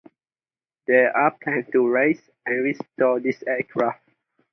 [0.87, 4.01] There are plans to raise and restore this aircraft.